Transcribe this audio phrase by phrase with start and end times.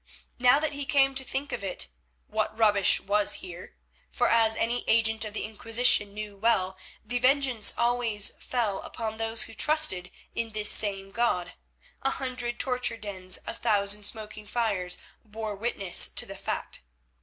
[0.39, 1.87] Now that he came to think of it,
[2.25, 3.75] what rubbish was here,
[4.11, 9.43] for as any agent of the Inquisition knew well, the vengeance always fell upon those
[9.43, 11.53] who trusted in this same God;
[12.01, 16.81] a hundred torture dens, a thousand smoking fires bore witness to the fact.